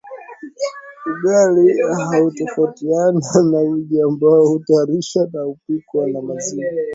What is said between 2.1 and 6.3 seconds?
hutofautiana na uji ambao hutayarishwa na hupikwa na